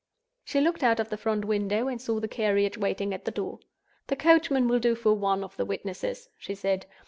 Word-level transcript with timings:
She 0.43 0.61
looked 0.61 0.81
out 0.83 0.99
of 0.99 1.09
the 1.09 1.15
front 1.17 1.45
window, 1.45 1.87
and 1.87 2.01
saw 2.01 2.19
the 2.19 2.27
carriage 2.27 2.75
waiting 2.75 3.13
at 3.13 3.25
the 3.25 3.29
door. 3.29 3.59
"The 4.07 4.15
coachman 4.15 4.67
will 4.67 4.79
do 4.79 4.95
for 4.95 5.13
one 5.13 5.43
of 5.43 5.55
the 5.57 5.65
witnesses," 5.65 6.27
she 6.39 6.55
said. 6.55 6.87